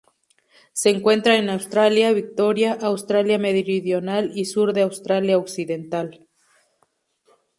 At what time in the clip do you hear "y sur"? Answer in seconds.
4.35-4.73